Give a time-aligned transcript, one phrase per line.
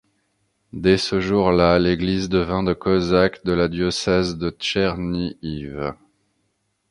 [0.73, 5.93] Dés ce jour-là, l’église devint de cosaque de la diocèse de Tchernihiv.